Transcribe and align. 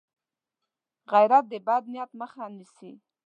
غیرت 1.11 1.45
د 1.49 1.53
بد 1.67 1.83
نیت 1.93 2.11
مخه 2.19 2.43
نیسي 2.57 2.91